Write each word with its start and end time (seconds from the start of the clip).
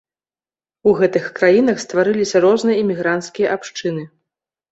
У 0.91 0.93
гэтых 1.01 1.27
краінах 1.39 1.77
стварыліся 1.85 2.37
розныя 2.47 2.77
эмігранцкія 2.85 3.47
абшчыны. 3.57 4.03